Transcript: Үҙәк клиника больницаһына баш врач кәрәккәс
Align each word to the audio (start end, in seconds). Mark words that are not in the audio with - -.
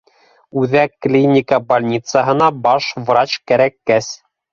Үҙәк 0.59 0.93
клиника 1.05 1.59
больницаһына 1.73 2.47
баш 2.63 2.87
врач 3.11 3.37
кәрәккәс 3.53 4.09